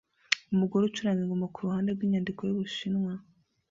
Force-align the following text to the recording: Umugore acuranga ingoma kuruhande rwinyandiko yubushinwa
Umugore 0.53 0.81
acuranga 0.87 1.19
ingoma 1.23 1.51
kuruhande 1.53 1.89
rwinyandiko 1.91 2.41
yubushinwa 2.43 3.13